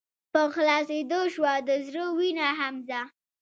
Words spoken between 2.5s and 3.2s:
حمزه